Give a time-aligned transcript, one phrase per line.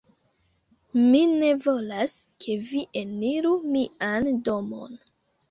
[1.01, 2.15] Mi ne volas,
[2.47, 4.99] ke vi eniru mian domon